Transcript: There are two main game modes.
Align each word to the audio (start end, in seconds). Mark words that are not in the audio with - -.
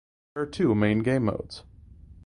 There 0.33 0.41
are 0.41 0.47
two 0.47 0.73
main 0.73 1.03
game 1.03 1.25
modes. 1.25 1.61